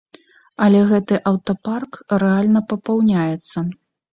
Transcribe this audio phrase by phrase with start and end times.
[0.67, 3.57] Але гэты аўтапарк рэальна папаўняецца.